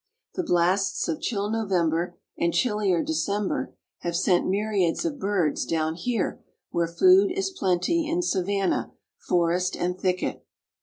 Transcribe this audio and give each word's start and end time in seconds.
The 0.33 0.41
blasts 0.41 1.07
of 1.07 1.21
chill 1.21 1.51
November 1.51 2.17
and 2.35 2.55
chillier 2.55 3.03
December 3.03 3.75
have 3.99 4.15
sent 4.15 4.49
myriads 4.49 5.05
of 5.05 5.19
birds 5.19 5.63
down 5.63 5.93
here 5.93 6.43
where 6.71 6.87
food 6.87 7.29
is 7.29 7.51
plenty 7.51 8.09
in 8.09 8.23
savannah, 8.23 8.93
forest 9.19 9.77
and 9.77 9.95
thicket. 9.99 10.43